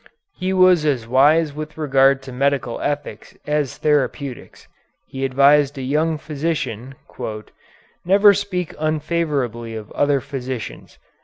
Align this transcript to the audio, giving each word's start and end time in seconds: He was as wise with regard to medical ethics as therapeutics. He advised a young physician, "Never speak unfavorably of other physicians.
He 0.35 0.51
was 0.51 0.83
as 0.83 1.07
wise 1.07 1.53
with 1.53 1.77
regard 1.77 2.23
to 2.23 2.31
medical 2.31 2.81
ethics 2.81 3.37
as 3.45 3.77
therapeutics. 3.77 4.67
He 5.05 5.23
advised 5.23 5.77
a 5.77 5.83
young 5.83 6.17
physician, 6.17 6.95
"Never 8.03 8.33
speak 8.33 8.73
unfavorably 8.79 9.75
of 9.75 9.91
other 9.91 10.19
physicians. 10.19 10.97